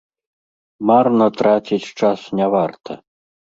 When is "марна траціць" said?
0.91-1.93